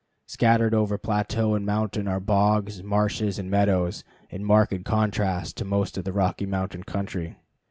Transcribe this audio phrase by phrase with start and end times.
[0.25, 5.95] Scattered over plateau and mountain are bogs, marshes, and meadows in marked contrast to most
[5.95, 7.37] of the Rocky Mountain country.